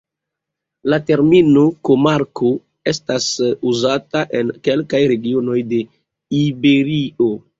[0.91, 2.49] La termino komarko
[2.93, 3.27] estas
[3.73, 5.83] uzata en kelkaj regionoj de
[6.41, 7.29] Iberio.